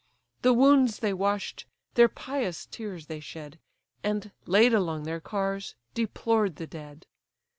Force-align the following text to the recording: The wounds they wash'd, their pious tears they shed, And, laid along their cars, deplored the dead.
The 0.41 0.51
wounds 0.53 0.97
they 0.97 1.13
wash'd, 1.13 1.65
their 1.93 2.09
pious 2.09 2.65
tears 2.65 3.05
they 3.05 3.19
shed, 3.19 3.59
And, 4.03 4.31
laid 4.47 4.73
along 4.73 5.03
their 5.03 5.19
cars, 5.21 5.75
deplored 5.93 6.55
the 6.55 6.65
dead. 6.65 7.05